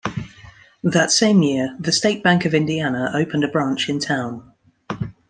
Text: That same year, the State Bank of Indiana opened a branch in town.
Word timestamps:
That 0.81 1.11
same 1.11 1.43
year, 1.43 1.77
the 1.79 1.91
State 1.91 2.23
Bank 2.23 2.45
of 2.45 2.55
Indiana 2.55 3.11
opened 3.13 3.43
a 3.43 3.47
branch 3.47 3.87
in 3.87 3.99
town. 3.99 4.51